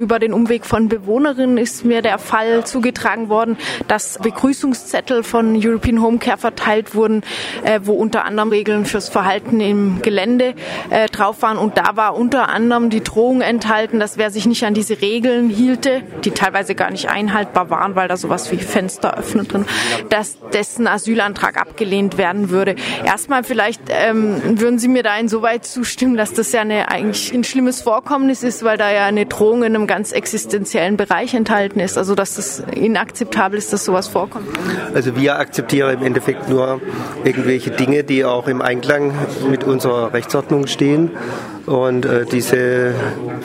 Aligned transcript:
Über 0.00 0.20
den 0.20 0.32
Umweg 0.32 0.64
von 0.64 0.88
Bewohnerinnen 0.88 1.58
ist 1.58 1.84
mir 1.84 2.02
der 2.02 2.20
Fall 2.20 2.64
zugetragen 2.64 3.28
worden, 3.28 3.56
dass 3.88 4.16
Begrüßungszettel 4.18 5.24
von 5.24 5.56
European 5.60 6.00
Home 6.00 6.18
Care 6.18 6.38
verteilt 6.38 6.94
wurden, 6.94 7.24
äh, 7.64 7.80
wo 7.82 7.94
unter 7.94 8.24
anderem 8.24 8.50
Regeln 8.50 8.86
fürs 8.86 9.08
Verhalten 9.08 9.58
im 9.58 10.00
Gelände 10.00 10.54
äh, 10.90 11.08
drauf 11.08 11.42
waren. 11.42 11.58
Und 11.58 11.78
da 11.78 11.96
war 11.96 12.16
unter 12.16 12.48
anderem 12.48 12.90
die 12.90 13.02
Drohung 13.02 13.40
enthalten, 13.40 13.98
dass 13.98 14.18
wer 14.18 14.30
sich 14.30 14.46
nicht 14.46 14.64
an 14.64 14.72
diese 14.72 15.02
Regeln 15.02 15.50
hielte, 15.50 16.02
die 16.22 16.30
teilweise 16.30 16.76
gar 16.76 16.92
nicht 16.92 17.08
einhaltbar 17.10 17.68
waren, 17.68 17.96
weil 17.96 18.06
da 18.06 18.16
sowas 18.16 18.52
wie 18.52 18.58
Fenster 18.58 19.18
öffnen 19.18 19.48
drin, 19.48 19.64
dass 20.10 20.38
dessen 20.52 20.86
Asylantrag 20.86 21.60
abgelehnt 21.60 22.18
werden 22.18 22.50
würde. 22.50 22.76
Erstmal 23.04 23.42
vielleicht 23.42 23.82
ähm, 23.88 24.60
würden 24.60 24.78
Sie 24.78 24.86
mir 24.86 25.02
da 25.02 25.16
insoweit 25.18 25.66
zustimmen, 25.66 26.16
dass 26.16 26.32
das 26.34 26.52
ja 26.52 26.60
eine, 26.60 26.88
eigentlich 26.88 27.34
ein 27.34 27.42
schlimmes 27.42 27.82
Vorkommnis 27.82 28.44
ist, 28.44 28.62
weil 28.62 28.78
da 28.78 28.92
ja 28.92 29.06
eine 29.06 29.26
Drohung 29.26 29.64
in 29.64 29.74
einem 29.74 29.87
ganz 29.88 30.12
existenziellen 30.12 30.96
Bereich 30.96 31.34
enthalten 31.34 31.80
ist. 31.80 31.98
Also 31.98 32.14
dass 32.14 32.38
es 32.38 32.62
inakzeptabel 32.72 33.58
ist, 33.58 33.72
dass 33.72 33.84
sowas 33.84 34.06
vorkommt. 34.06 34.46
Also 34.94 35.16
wir 35.16 35.36
akzeptieren 35.40 35.98
im 35.98 36.02
Endeffekt 36.04 36.48
nur 36.48 36.80
irgendwelche 37.24 37.72
Dinge, 37.72 38.04
die 38.04 38.24
auch 38.24 38.46
im 38.46 38.62
Einklang 38.62 39.12
mit 39.50 39.64
unserer 39.64 40.12
Rechtsordnung 40.12 40.68
stehen. 40.68 41.10
Und 41.68 42.06
äh, 42.06 42.24
diese 42.24 42.94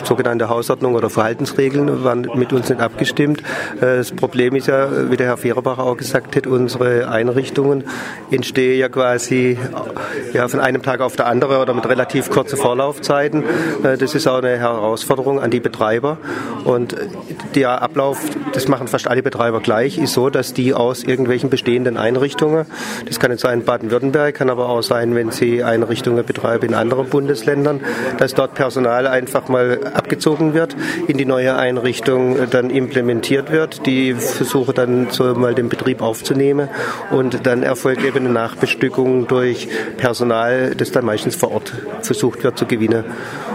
sogenannte 0.05 0.47
Hausordnung 0.47 0.95
oder 0.95 1.09
Verhaltensregeln 1.09 2.05
waren 2.05 2.29
mit 2.35 2.53
uns 2.53 2.69
nicht 2.69 2.79
abgestimmt. 2.79 3.41
Äh, 3.81 3.97
das 3.97 4.13
Problem 4.13 4.55
ist 4.55 4.67
ja, 4.67 5.11
wie 5.11 5.17
der 5.17 5.27
Herr 5.27 5.37
Fehrerbach 5.37 5.77
auch 5.77 5.97
gesagt 5.97 6.37
hat, 6.37 6.47
unsere 6.47 7.09
Einrichtungen 7.09 7.83
entstehen 8.31 8.79
ja 8.79 8.87
quasi 8.87 9.57
ja, 10.31 10.47
von 10.47 10.61
einem 10.61 10.81
Tag 10.81 11.01
auf 11.01 11.17
der 11.17 11.27
andere 11.27 11.59
oder 11.59 11.73
mit 11.73 11.85
relativ 11.85 12.29
kurzen 12.29 12.57
Vorlaufzeiten. 12.57 13.43
Äh, 13.83 13.97
das 13.97 14.15
ist 14.15 14.25
auch 14.25 14.37
eine 14.37 14.57
Herausforderung 14.57 15.41
an 15.41 15.51
die 15.51 15.59
Betreiber. 15.59 16.17
Und 16.63 16.95
der 17.55 17.81
Ablauf, 17.81 18.19
das 18.53 18.67
machen 18.67 18.87
fast 18.87 19.07
alle 19.07 19.21
Betreiber 19.21 19.59
gleich, 19.59 19.97
ist 19.97 20.13
so, 20.13 20.29
dass 20.29 20.53
die 20.53 20.73
aus 20.73 21.03
irgendwelchen 21.03 21.49
bestehenden 21.49 21.97
Einrichtungen, 21.97 22.65
das 23.05 23.19
kann 23.19 23.31
jetzt 23.31 23.41
sein 23.41 23.63
Baden-Württemberg, 23.63 24.33
kann 24.35 24.49
aber 24.49 24.69
auch 24.69 24.81
sein, 24.81 25.13
wenn 25.13 25.31
sie 25.31 25.63
Einrichtungen 25.63 26.25
betreiben 26.25 26.69
in 26.69 26.73
anderen 26.73 27.09
Bundesländern, 27.09 27.81
dass 28.17 28.33
dort 28.33 28.53
Personal 28.53 29.07
einfach 29.07 29.49
mal 29.49 29.79
abgezogen 29.93 30.53
wird, 30.53 30.75
in 31.07 31.17
die 31.17 31.25
neue 31.25 31.55
Einrichtung 31.55 32.37
dann 32.49 32.69
implementiert 32.69 33.51
wird. 33.51 33.85
Die 33.85 34.13
versuchen 34.13 34.73
dann 34.73 35.07
so 35.09 35.35
mal 35.35 35.53
den 35.53 35.69
Betrieb 35.69 36.01
aufzunehmen 36.01 36.69
und 37.11 37.45
dann 37.45 37.63
erfolgt 37.63 38.05
eben 38.05 38.19
eine 38.19 38.29
Nachbestückung 38.29 39.27
durch 39.27 39.67
Personal, 39.97 40.75
das 40.75 40.91
dann 40.91 41.05
meistens 41.05 41.35
vor 41.35 41.51
Ort 41.51 41.73
versucht 42.01 42.43
wird 42.43 42.57
zu 42.57 42.65
gewinnen. 42.65 43.03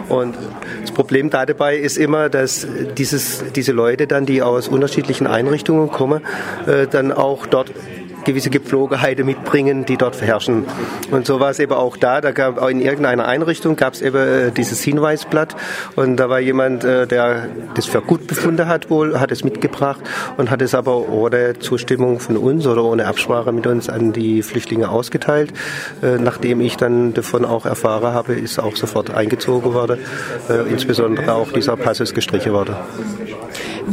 Und 0.08 0.36
das 0.80 0.90
Problem 0.92 1.30
da 1.30 1.44
dabei 1.44 1.76
ist 1.76 1.98
immer, 1.98 2.28
dass 2.28 2.66
dieses, 2.96 3.44
diese 3.54 3.72
Leute 3.72 4.06
dann, 4.06 4.26
die 4.26 4.42
aus 4.42 4.68
unterschiedlichen 4.68 5.26
Einrichtungen 5.26 5.90
kommen, 5.90 6.22
äh, 6.66 6.86
dann 6.86 7.12
auch 7.12 7.46
dort 7.46 7.72
gewisse 8.28 8.50
Gepflogenheiten 8.50 9.24
mitbringen, 9.24 9.86
die 9.86 9.96
dort 9.96 10.20
herrschen. 10.20 10.66
Und 11.10 11.26
so 11.26 11.40
war 11.40 11.50
es 11.50 11.58
eben 11.58 11.72
auch 11.72 11.96
da. 11.96 12.20
Da 12.20 12.32
gab 12.32 12.62
in 12.68 12.82
irgendeiner 12.82 13.26
Einrichtung 13.26 13.74
gab 13.74 13.94
es 13.94 14.02
eben 14.02 14.18
äh, 14.18 14.50
dieses 14.50 14.82
Hinweisblatt 14.82 15.56
und 15.96 16.16
da 16.18 16.28
war 16.28 16.38
jemand, 16.38 16.84
äh, 16.84 17.06
der 17.06 17.48
das 17.74 17.86
für 17.86 18.02
gut 18.02 18.26
befunden 18.26 18.68
hat, 18.68 18.90
wohl 18.90 19.18
hat 19.18 19.32
es 19.32 19.44
mitgebracht 19.44 20.00
und 20.36 20.50
hat 20.50 20.60
es 20.60 20.74
aber 20.74 21.08
ohne 21.08 21.58
Zustimmung 21.58 22.20
von 22.20 22.36
uns 22.36 22.66
oder 22.66 22.84
ohne 22.84 23.06
Absprache 23.06 23.50
mit 23.50 23.66
uns 23.66 23.88
an 23.88 24.12
die 24.12 24.42
Flüchtlinge 24.42 24.90
ausgeteilt. 24.90 25.54
Äh, 26.02 26.18
nachdem 26.18 26.60
ich 26.60 26.76
dann 26.76 27.14
davon 27.14 27.46
auch 27.46 27.64
erfahren 27.64 28.12
habe, 28.12 28.34
ist 28.34 28.58
auch 28.58 28.76
sofort 28.76 29.10
eingezogen 29.10 29.72
worden. 29.72 29.98
Insbesondere 30.68 31.32
auch 31.32 31.50
dieser 31.52 31.76
Pass 31.76 32.00
ist 32.00 32.14
gestrichen 32.14 32.52
worden 32.52 32.76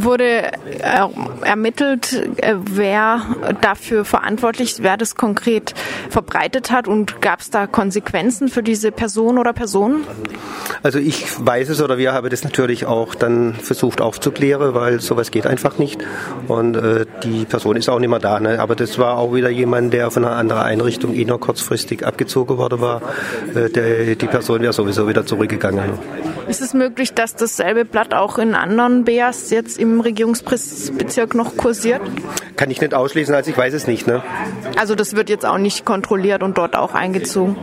wurde 0.04 0.52
ermittelt, 1.42 2.30
wer 2.72 3.22
dafür 3.62 4.06
verantwortlich 4.06 4.72
ist, 4.72 4.84
wer 4.84 4.98
das 4.98 5.16
konkret 5.16 5.74
verbreitet 6.10 6.72
hat 6.72 6.88
und 6.88 7.22
gab 7.22 7.40
es 7.40 7.50
da 7.50 7.68
Konsequenzen 7.68 8.50
für 8.50 8.64
diese 8.64 8.92
Person 8.92 9.38
oder 9.38 9.54
Personen? 9.54 10.04
Also 10.84 11.00
ich 11.00 11.26
weiß 11.46 11.70
es 11.70 11.82
oder 11.82 11.98
wir 11.98 12.14
haben 12.14 12.30
das 12.30 12.44
natürlich 12.44 12.86
auch 12.86 13.16
dann 13.16 13.54
versucht 13.54 14.02
aufzuklären, 14.02 14.74
weil 14.74 15.00
sowas 15.00 15.32
geht 15.32 15.48
einfach 15.48 15.78
nicht 15.78 16.04
und 16.48 16.76
äh, 16.76 17.06
die 17.24 17.46
Person 17.46 17.76
ist 17.76 17.90
auch 17.90 18.00
nicht 18.00 18.10
mehr 18.10 18.20
da. 18.20 18.40
Ne? 18.40 18.60
Aber 18.60 18.76
das 18.76 19.00
war 19.00 19.18
auch 19.18 19.34
wieder 19.34 19.50
jemand, 19.50 19.94
der 19.94 20.12
von 20.12 20.26
einer 20.26 20.36
anderen 20.36 20.62
Einrichtung 20.62 21.14
eh 21.14 21.26
noch 21.26 21.40
kurzfristig 21.40 22.06
abgezogen 22.06 22.58
worden 22.58 22.82
war. 22.82 23.02
Äh, 23.56 24.16
die 24.16 24.28
Person 24.28 24.62
wäre 24.62 24.74
sowieso 24.74 25.08
wieder 25.08 25.26
zurückgegangen. 25.26 25.92
Ist 26.48 26.62
es 26.62 26.74
möglich, 26.74 27.14
dass 27.14 27.36
dasselbe 27.36 27.86
Blatt 27.86 28.14
auch 28.14 28.38
in 28.38 28.54
anderen 28.54 29.04
BAs 29.04 29.50
jetzt 29.50 29.80
im 29.80 30.00
Regierungsbezirk 30.00 31.34
noch 31.34 31.58
kursiert? 31.58 32.02
Kann 32.56 32.70
ich 32.70 32.82
nicht 32.82 32.94
ausschließen, 32.94 33.34
also 33.34 33.50
ich 33.50 33.58
weiß 33.58 33.74
es 33.74 33.88
nicht. 33.88 34.06
Ne? 34.06 34.22
Also 34.78 34.96
das 34.96 35.16
wird 35.16 35.30
jetzt 35.30 35.46
auch 35.46 35.58
nicht 35.58 35.86
kontrolliert 35.86 36.44
und 36.44 36.58
dort 36.58 36.76
auch 36.76 36.94
eingezogen? 36.94 37.56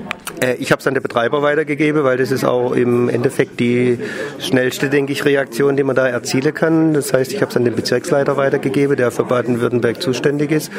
Äh, 0.42 0.54
ich 0.54 0.72
habe 0.72 0.80
es 0.80 0.86
an 0.86 0.94
den 0.94 1.03
Betreiber 1.03 1.42
weitergegeben, 1.42 2.04
weil 2.04 2.16
das 2.16 2.30
ist 2.30 2.44
auch 2.44 2.72
im 2.72 3.08
Endeffekt 3.08 3.60
die 3.60 3.98
schnellste, 4.38 4.91
denke 4.91 5.12
ich, 5.12 5.25
Reaktion, 5.25 5.76
die 5.76 5.84
man 5.84 5.97
da 5.97 6.08
erzielen 6.08 6.53
kann. 6.53 6.94
Das 6.94 7.12
heißt, 7.12 7.32
ich 7.32 7.41
habe 7.41 7.50
es 7.50 7.56
an 7.56 7.64
den 7.64 7.75
Bezirksleiter 7.75 8.36
weitergegeben, 8.36 8.97
der 8.97 9.10
für 9.10 9.25
Baden-Württemberg 9.25 10.03
zuständig 10.03 10.50
ist 10.50 10.72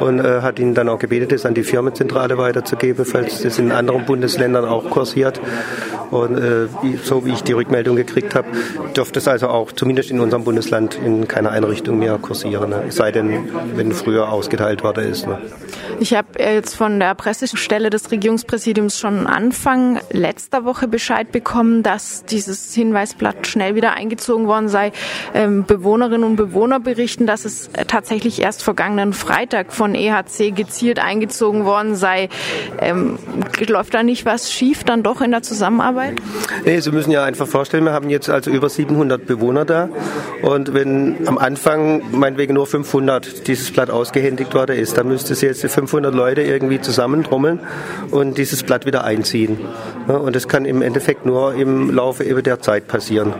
und 0.00 0.20
äh, 0.20 0.40
hat 0.40 0.58
ihn 0.58 0.74
dann 0.74 0.88
auch 0.88 0.98
gebeten, 0.98 1.28
das 1.28 1.46
an 1.46 1.54
die 1.54 1.62
Firmenzentrale 1.62 2.38
weiterzugeben, 2.38 3.04
falls 3.04 3.42
das 3.42 3.58
in 3.58 3.72
anderen 3.72 4.06
Bundesländern 4.06 4.64
auch 4.64 4.88
kursiert. 4.90 5.40
Und 6.10 6.38
äh, 6.38 6.66
so 7.04 7.24
wie 7.24 7.32
ich 7.32 7.42
die 7.42 7.52
Rückmeldung 7.52 7.94
gekriegt 7.94 8.34
habe, 8.34 8.48
dürfte 8.96 9.20
es 9.20 9.28
also 9.28 9.48
auch 9.48 9.70
zumindest 9.72 10.10
in 10.10 10.18
unserem 10.18 10.42
Bundesland 10.42 10.98
in 11.04 11.28
keiner 11.28 11.50
Einrichtung 11.50 11.98
mehr 11.98 12.18
kursieren. 12.18 12.70
Ne? 12.70 12.84
Es 12.88 12.96
sei 12.96 13.12
denn, 13.12 13.48
wenn 13.76 13.92
früher 13.92 14.32
ausgeteilt 14.32 14.82
worden 14.82 15.04
ist. 15.08 15.26
Ne? 15.28 15.38
Ich 16.00 16.14
habe 16.14 16.28
jetzt 16.38 16.74
von 16.74 16.98
der 16.98 17.14
Pressestelle 17.14 17.90
des 17.90 18.10
Regierungspräsidiums 18.10 18.98
schon 18.98 19.09
Anfang 19.26 20.00
letzter 20.10 20.64
Woche 20.64 20.88
Bescheid 20.88 21.30
bekommen, 21.30 21.82
dass 21.82 22.24
dieses 22.24 22.74
Hinweisblatt 22.74 23.46
schnell 23.46 23.74
wieder 23.74 23.92
eingezogen 23.92 24.46
worden 24.46 24.68
sei. 24.68 24.92
Ähm, 25.34 25.64
Bewohnerinnen 25.64 26.24
und 26.24 26.36
Bewohner 26.36 26.80
berichten, 26.80 27.26
dass 27.26 27.44
es 27.44 27.70
tatsächlich 27.86 28.40
erst 28.40 28.62
vergangenen 28.62 29.12
Freitag 29.12 29.72
von 29.72 29.94
EHC 29.94 30.50
gezielt 30.54 30.98
eingezogen 30.98 31.64
worden 31.64 31.94
sei. 31.94 32.28
Ähm, 32.78 33.18
läuft 33.66 33.94
da 33.94 34.02
nicht 34.02 34.24
was 34.24 34.52
schief 34.52 34.84
dann 34.84 35.02
doch 35.02 35.20
in 35.20 35.30
der 35.30 35.42
Zusammenarbeit? 35.42 35.90
Arbeit? 35.90 36.22
Nee, 36.64 36.80
Sie 36.80 36.90
müssen 36.90 37.10
ja 37.10 37.24
einfach 37.24 37.46
vorstellen, 37.46 37.84
wir 37.84 37.92
haben 37.92 38.10
jetzt 38.10 38.30
also 38.30 38.50
über 38.50 38.68
700 38.68 39.26
Bewohner 39.26 39.64
da 39.64 39.88
und 40.42 40.72
wenn 40.74 41.26
am 41.26 41.38
Anfang 41.38 42.02
meinetwegen 42.12 42.54
nur 42.54 42.66
500 42.66 43.46
dieses 43.46 43.70
Blatt 43.70 43.90
ausgehändigt 43.90 44.54
worden 44.54 44.76
ist, 44.76 44.96
dann 44.96 45.08
müsste 45.08 45.34
Sie 45.34 45.46
jetzt 45.46 45.62
die 45.62 45.68
500 45.68 46.14
Leute 46.14 46.42
irgendwie 46.42 46.80
zusammentrommeln 46.80 47.60
und 48.10 48.38
dieses 48.38 48.62
Blatt 48.62 48.86
wieder 48.86 48.99
einziehen. 49.04 49.58
Und 50.06 50.34
das 50.34 50.48
kann 50.48 50.64
im 50.64 50.82
Endeffekt 50.82 51.26
nur 51.26 51.54
im 51.54 51.90
Laufe 51.90 52.24
der 52.42 52.60
Zeit 52.60 52.88
passieren. 52.88 53.34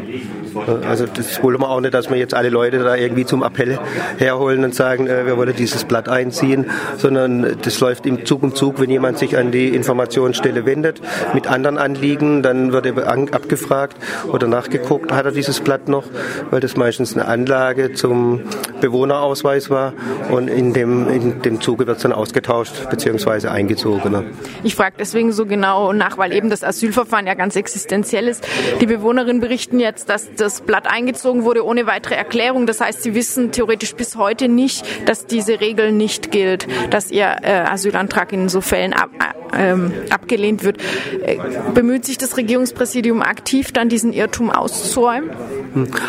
Also 0.88 1.06
das 1.06 1.42
wollen 1.42 1.60
wir 1.60 1.68
auch 1.68 1.80
nicht, 1.80 1.94
dass 1.94 2.10
wir 2.10 2.16
jetzt 2.16 2.34
alle 2.34 2.48
Leute 2.48 2.78
da 2.78 2.96
irgendwie 2.96 3.24
zum 3.24 3.42
Appell 3.42 3.78
herholen 4.18 4.64
und 4.64 4.74
sagen, 4.74 5.06
äh, 5.06 5.26
wir 5.26 5.36
wollen 5.36 5.54
dieses 5.54 5.84
Blatt 5.84 6.08
einziehen, 6.08 6.66
sondern 6.96 7.56
das 7.62 7.80
läuft 7.80 8.06
im 8.06 8.24
Zug 8.24 8.42
um 8.42 8.54
Zug, 8.54 8.80
wenn 8.80 8.90
jemand 8.90 9.18
sich 9.18 9.36
an 9.36 9.52
die 9.52 9.68
Informationsstelle 9.68 10.66
wendet 10.66 11.00
mit 11.34 11.46
anderen 11.46 11.78
Anliegen, 11.78 12.42
dann 12.42 12.72
wird 12.72 12.86
er 12.86 13.08
abgefragt 13.08 13.96
oder 14.32 14.48
nachgeguckt, 14.48 15.12
hat 15.12 15.24
er 15.24 15.32
dieses 15.32 15.60
Blatt 15.60 15.88
noch, 15.88 16.04
weil 16.50 16.60
das 16.60 16.76
meistens 16.76 17.14
eine 17.14 17.26
Anlage 17.26 17.92
zum 17.92 18.40
Bewohnerausweis 18.80 19.70
war 19.70 19.92
und 20.30 20.48
in 20.48 20.72
dem, 20.72 21.08
in 21.08 21.42
dem 21.42 21.60
Zuge 21.60 21.86
wird 21.86 21.98
es 21.98 22.02
dann 22.02 22.12
ausgetauscht 22.12 22.88
bzw. 22.90 23.48
eingezogen. 23.48 24.12
Ne? 24.12 24.24
Ich 24.62 24.74
frage 24.74 24.96
deswegen 24.98 25.32
so 25.32 25.46
genau 25.50 25.92
nach, 25.92 26.16
weil 26.16 26.32
eben 26.32 26.48
das 26.48 26.64
Asylverfahren 26.64 27.26
ja 27.26 27.34
ganz 27.34 27.56
existenziell 27.56 28.26
ist. 28.26 28.46
Die 28.80 28.86
Bewohnerinnen 28.86 29.42
berichten 29.42 29.78
jetzt, 29.78 30.08
dass 30.08 30.34
das 30.34 30.62
Blatt 30.62 30.86
eingezogen 30.86 31.44
wurde 31.44 31.66
ohne 31.66 31.86
weitere 31.86 32.14
Erklärung. 32.14 32.66
Das 32.66 32.80
heißt, 32.80 33.02
sie 33.02 33.14
wissen 33.14 33.52
theoretisch 33.52 33.94
bis 33.94 34.16
heute 34.16 34.48
nicht, 34.48 34.86
dass 35.06 35.26
diese 35.26 35.60
Regel 35.60 35.92
nicht 35.92 36.30
gilt, 36.30 36.66
dass 36.90 37.10
ihr 37.10 37.36
äh, 37.42 37.64
Asylantrag 37.68 38.32
in 38.32 38.48
so 38.48 38.62
Fällen 38.62 38.94
ab, 38.94 39.10
ähm, 39.56 39.92
abgelehnt 40.10 40.64
wird. 40.64 40.78
Äh, 41.22 41.36
bemüht 41.74 42.04
sich 42.04 42.18
das 42.18 42.36
Regierungspräsidium 42.36 43.22
aktiv, 43.22 43.72
dann 43.72 43.88
diesen 43.88 44.12
Irrtum 44.12 44.50
auszuräumen? 44.50 45.30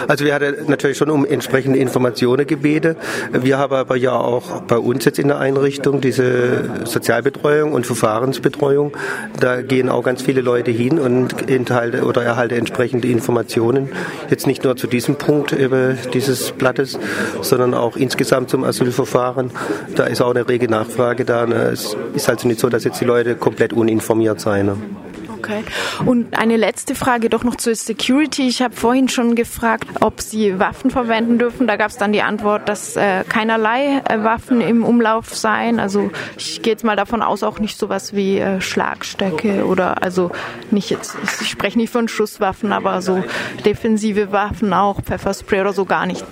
Also 0.07 0.25
wir 0.25 0.33
hatten 0.33 0.55
natürlich 0.67 0.97
schon 0.97 1.09
um 1.09 1.25
entsprechende 1.25 1.77
Informationen 1.77 2.47
gebeten. 2.47 2.95
Wir 3.31 3.57
haben 3.57 3.73
aber 3.73 3.95
ja 3.95 4.13
auch 4.13 4.61
bei 4.61 4.77
uns 4.77 5.05
jetzt 5.05 5.19
in 5.19 5.27
der 5.27 5.39
Einrichtung 5.39 6.01
diese 6.01 6.85
Sozialbetreuung 6.85 7.73
und 7.73 7.85
Verfahrensbetreuung. 7.85 8.93
Da 9.39 9.61
gehen 9.61 9.89
auch 9.89 10.03
ganz 10.03 10.21
viele 10.21 10.41
Leute 10.41 10.71
hin 10.71 10.99
und 10.99 11.49
enthalte 11.49 12.03
oder 12.03 12.23
erhalte 12.23 12.55
entsprechende 12.55 13.07
Informationen. 13.07 13.89
Jetzt 14.29 14.47
nicht 14.47 14.63
nur 14.63 14.75
zu 14.77 14.87
diesem 14.87 15.15
Punkt 15.15 15.51
über 15.51 15.93
dieses 16.13 16.51
Blattes, 16.51 16.99
sondern 17.41 17.73
auch 17.73 17.95
insgesamt 17.95 18.49
zum 18.49 18.63
Asylverfahren. 18.63 19.51
Da 19.95 20.05
ist 20.05 20.21
auch 20.21 20.31
eine 20.31 20.47
rege 20.47 20.67
Nachfrage 20.67 21.25
da. 21.25 21.45
Es 21.45 21.95
ist 22.15 22.29
also 22.29 22.47
nicht 22.47 22.59
so, 22.59 22.69
dass 22.69 22.83
jetzt 22.83 22.99
die 22.99 23.05
Leute 23.05 23.30
komplett 23.35 23.73
uninformiert 23.73 24.39
seien. 24.39 24.69
Okay. 24.69 25.01
Okay. 25.41 25.63
Und 26.05 26.37
eine 26.37 26.55
letzte 26.55 26.93
Frage 26.93 27.29
doch 27.29 27.43
noch 27.43 27.55
zur 27.55 27.73
Security. 27.73 28.47
Ich 28.47 28.61
habe 28.61 28.75
vorhin 28.75 29.09
schon 29.09 29.35
gefragt, 29.35 29.87
ob 29.99 30.21
Sie 30.21 30.59
Waffen 30.59 30.91
verwenden 30.91 31.39
dürfen. 31.39 31.65
Da 31.65 31.77
gab 31.77 31.89
es 31.89 31.97
dann 31.97 32.13
die 32.13 32.21
Antwort, 32.21 32.69
dass 32.69 32.95
äh, 32.95 33.23
keinerlei 33.27 34.01
äh, 34.07 34.23
Waffen 34.23 34.61
im 34.61 34.83
Umlauf 34.83 35.35
seien. 35.35 35.79
Also 35.79 36.11
ich 36.37 36.61
gehe 36.61 36.73
jetzt 36.73 36.83
mal 36.83 36.95
davon 36.95 37.23
aus, 37.23 37.41
auch 37.41 37.59
nicht 37.59 37.77
sowas 37.77 38.13
wie 38.13 38.37
äh, 38.37 38.61
Schlagstöcke 38.61 39.65
oder 39.65 40.03
also 40.03 40.31
nicht 40.69 40.91
jetzt, 40.91 41.15
ich 41.41 41.49
spreche 41.49 41.77
nicht 41.79 41.91
von 41.91 42.07
Schusswaffen, 42.07 42.71
aber 42.71 43.01
so 43.01 43.23
defensive 43.65 44.31
Waffen 44.31 44.73
auch, 44.73 45.01
Pfefferspray 45.01 45.61
oder 45.61 45.73
so 45.73 45.85
gar 45.85 46.05
nicht. 46.05 46.23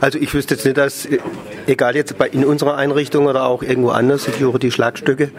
Also 0.00 0.18
ich 0.18 0.34
wüsste 0.34 0.54
jetzt 0.54 0.64
nicht, 0.64 0.76
dass 0.76 1.06
egal 1.70 1.96
jetzt 1.96 2.18
bei, 2.18 2.28
in 2.28 2.44
unserer 2.44 2.76
Einrichtung 2.76 3.26
oder 3.26 3.44
auch 3.46 3.62
irgendwo 3.62 3.90
anders 3.90 4.24
Security 4.24 4.70
Schlagstöcke 4.70 5.30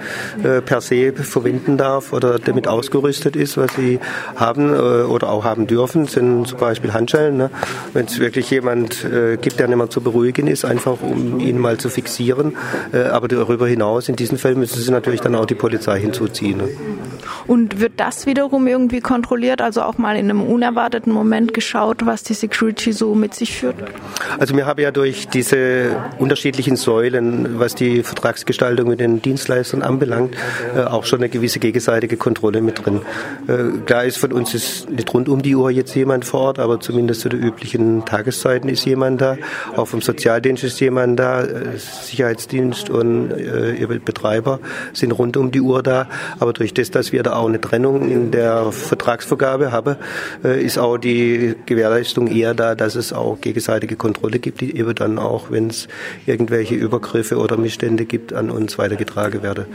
äh, 0.43 0.61
per 0.61 0.81
se 0.81 1.13
verwenden 1.13 1.77
darf 1.77 2.13
oder 2.13 2.39
damit 2.39 2.67
ausgerüstet 2.67 3.35
ist, 3.35 3.57
was 3.57 3.73
sie 3.75 3.99
haben 4.35 4.73
äh, 4.73 4.77
oder 4.77 5.29
auch 5.29 5.43
haben 5.43 5.67
dürfen, 5.67 6.07
sind 6.07 6.47
zum 6.47 6.57
Beispiel 6.57 6.93
Handschellen. 6.93 7.37
Ne? 7.37 7.51
Wenn 7.93 8.05
es 8.05 8.19
wirklich 8.19 8.49
jemand 8.49 9.03
äh, 9.03 9.37
gibt, 9.37 9.59
der 9.59 9.67
nicht 9.67 9.77
mehr 9.77 9.89
zu 9.89 10.01
beruhigen 10.01 10.47
ist, 10.47 10.65
einfach 10.65 10.97
um 11.01 11.39
ihn 11.39 11.59
mal 11.59 11.77
zu 11.77 11.89
fixieren. 11.89 12.55
Äh, 12.93 13.03
aber 13.03 13.27
darüber 13.27 13.67
hinaus, 13.67 14.09
in 14.09 14.15
diesen 14.15 14.37
Fällen 14.37 14.59
müssen 14.59 14.81
sie 14.81 14.91
natürlich 14.91 15.21
dann 15.21 15.35
auch 15.35 15.45
die 15.45 15.55
Polizei 15.55 15.99
hinzuziehen. 15.99 16.57
Ne? 16.57 16.69
Und 17.47 17.79
wird 17.79 17.93
das 17.97 18.25
wiederum 18.25 18.67
irgendwie 18.67 19.01
kontrolliert, 19.01 19.61
also 19.61 19.81
auch 19.81 19.97
mal 19.97 20.15
in 20.15 20.29
einem 20.29 20.41
unerwarteten 20.41 21.11
Moment 21.11 21.53
geschaut, 21.53 22.05
was 22.05 22.23
die 22.23 22.33
Security 22.33 22.93
so 22.93 23.15
mit 23.15 23.33
sich 23.33 23.57
führt? 23.57 23.75
Also 24.39 24.55
wir 24.55 24.65
haben 24.65 24.81
ja 24.81 24.91
durch 24.91 25.27
diese 25.27 25.97
unterschiedlichen 26.21 26.75
Säulen, 26.75 27.59
was 27.59 27.73
die 27.73 28.03
Vertragsgestaltung 28.03 28.87
mit 28.87 28.99
den 28.99 29.21
Dienstleistern 29.21 29.81
anbelangt, 29.81 30.35
äh, 30.75 30.81
auch 30.81 31.03
schon 31.05 31.19
eine 31.19 31.29
gewisse 31.29 31.59
gegenseitige 31.59 32.15
Kontrolle 32.15 32.61
mit 32.61 32.85
drin. 32.85 33.01
Äh, 33.47 33.79
klar 33.85 34.05
ist, 34.05 34.17
von 34.17 34.31
uns 34.31 34.53
ist 34.53 34.89
nicht 34.89 35.11
rund 35.13 35.27
um 35.27 35.41
die 35.41 35.55
Uhr 35.55 35.71
jetzt 35.71 35.95
jemand 35.95 36.23
vor 36.23 36.41
Ort, 36.41 36.59
aber 36.59 36.79
zumindest 36.79 37.21
zu 37.21 37.29
den 37.29 37.41
üblichen 37.41 38.05
Tageszeiten 38.05 38.69
ist 38.69 38.85
jemand 38.85 39.19
da. 39.19 39.37
Auch 39.75 39.87
vom 39.87 40.01
Sozialdienst 40.01 40.63
ist 40.63 40.79
jemand 40.79 41.19
da, 41.19 41.41
äh, 41.41 41.77
Sicherheitsdienst 41.77 42.89
und 42.89 43.31
ihr 43.31 43.87
Betreiber 43.87 44.59
sind 44.93 45.11
rund 45.11 45.37
um 45.37 45.51
die 45.51 45.61
Uhr 45.61 45.81
da. 45.81 46.07
Aber 46.39 46.53
durch 46.53 46.73
das, 46.73 46.91
dass 46.91 47.11
wir 47.11 47.23
da 47.23 47.33
auch 47.33 47.47
eine 47.47 47.59
Trennung 47.59 48.09
in 48.09 48.31
der 48.31 48.71
Vertragsvergabe 48.71 49.71
haben, 49.71 49.95
ist 50.43 50.77
auch 50.77 50.97
die 50.97 51.55
Gewährleistung 51.65 52.27
eher 52.27 52.53
da, 52.53 52.75
dass 52.75 52.95
es 52.95 53.13
auch 53.13 53.39
gegenseitige 53.41 53.95
Kontrolle 53.95 54.39
gibt, 54.39 54.61
die 54.61 54.77
eben 54.77 54.93
dann 54.95 55.17
auch, 55.17 55.51
wenn 55.51 55.67
es 55.67 55.87
irgendwelche 56.25 56.75
Übergriffe 56.75 57.37
oder 57.37 57.57
Missstände 57.57 58.05
gibt, 58.05 58.33
an 58.33 58.49
uns 58.49 58.77
weitergetragen 58.77 59.43
werden. 59.43 59.65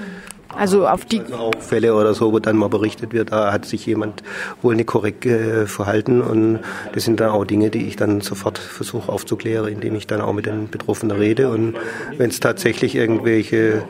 Also 0.56 0.86
auf 0.86 1.04
die 1.04 1.20
also 1.20 1.34
auch 1.34 1.54
Fälle 1.60 1.94
oder 1.94 2.14
so, 2.14 2.32
wo 2.32 2.38
dann 2.38 2.56
mal 2.56 2.68
berichtet 2.68 3.12
wird, 3.12 3.32
da 3.32 3.52
hat 3.52 3.66
sich 3.66 3.84
jemand 3.84 4.22
wohl 4.62 4.74
nicht 4.74 4.86
korrekt 4.86 5.26
äh, 5.26 5.66
verhalten 5.66 6.22
und 6.22 6.60
das 6.92 7.04
sind 7.04 7.20
dann 7.20 7.30
auch 7.30 7.44
Dinge, 7.44 7.70
die 7.70 7.86
ich 7.86 7.96
dann 7.96 8.20
sofort 8.22 8.58
versuche 8.58 9.12
aufzuklären, 9.12 9.68
indem 9.68 9.96
ich 9.96 10.06
dann 10.06 10.20
auch 10.20 10.32
mit 10.32 10.46
den 10.46 10.70
Betroffenen 10.70 11.16
rede 11.16 11.50
und 11.50 11.74
wenn 12.16 12.30
es 12.30 12.40
tatsächlich 12.40 12.94
irgendwelche 12.94 13.84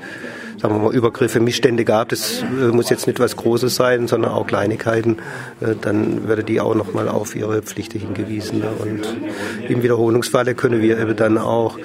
sagen 0.58 0.74
wir 0.74 0.78
mal, 0.84 0.94
Übergriffe, 0.94 1.38
Missstände 1.38 1.84
gab, 1.84 2.08
das 2.08 2.42
äh, 2.42 2.68
muss 2.72 2.88
jetzt 2.90 3.06
nicht 3.06 3.20
was 3.20 3.36
Großes 3.36 3.76
sein, 3.76 4.08
sondern 4.08 4.32
auch 4.32 4.46
Kleinigkeiten, 4.46 5.18
äh, 5.60 5.74
dann 5.80 6.26
würde 6.26 6.44
die 6.44 6.60
auch 6.60 6.74
nochmal 6.74 7.08
auf 7.08 7.36
ihre 7.36 7.62
Pflichten 7.62 8.00
hingewiesen. 8.00 8.62
Und 8.62 9.02
im 9.68 9.82
Wiederholungsfalle 9.82 10.54
können 10.54 10.80
wir 10.80 10.98
eben 10.98 11.14
dann 11.14 11.38
auch 11.38 11.78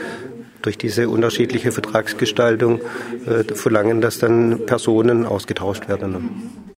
durch 0.61 0.77
diese 0.77 1.09
unterschiedliche 1.09 1.71
Vertragsgestaltung 1.71 2.81
äh, 3.25 3.43
verlangen, 3.53 4.01
dass 4.01 4.19
dann 4.19 4.65
Personen 4.65 5.25
ausgetauscht 5.25 5.87
werden. 5.89 6.61